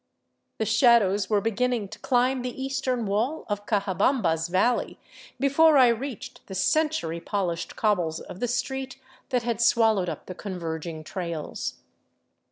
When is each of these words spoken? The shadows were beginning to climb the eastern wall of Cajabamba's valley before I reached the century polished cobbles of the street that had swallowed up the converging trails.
The 0.57 0.65
shadows 0.65 1.29
were 1.29 1.41
beginning 1.41 1.87
to 1.89 1.99
climb 1.99 2.41
the 2.41 2.59
eastern 2.59 3.05
wall 3.05 3.45
of 3.47 3.67
Cajabamba's 3.67 4.47
valley 4.47 4.97
before 5.39 5.77
I 5.77 5.89
reached 5.89 6.43
the 6.47 6.55
century 6.55 7.19
polished 7.19 7.75
cobbles 7.75 8.19
of 8.19 8.39
the 8.39 8.47
street 8.47 8.99
that 9.29 9.43
had 9.43 9.61
swallowed 9.61 10.09
up 10.09 10.25
the 10.25 10.33
converging 10.33 11.03
trails. 11.03 11.75